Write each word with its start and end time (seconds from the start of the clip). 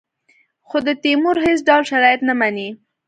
خو 0.67 0.77
د 0.87 0.89
تیمور 1.03 1.37
هېڅ 1.45 1.59
ډول 1.67 1.83
شرایط 1.91 2.21
نه 2.29 2.33
مني. 2.39 2.69